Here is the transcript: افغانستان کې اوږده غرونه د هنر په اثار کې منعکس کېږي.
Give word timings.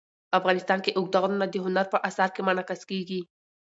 افغانستان 0.39 0.79
کې 0.83 0.91
اوږده 0.97 1.17
غرونه 1.23 1.45
د 1.49 1.55
هنر 1.65 1.85
په 1.93 1.97
اثار 2.09 2.29
کې 2.35 2.41
منعکس 2.47 2.81
کېږي. 2.89 3.21